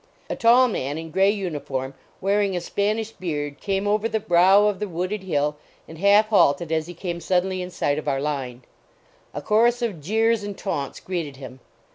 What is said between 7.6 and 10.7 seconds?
in sight of our line. A chorus of jeers and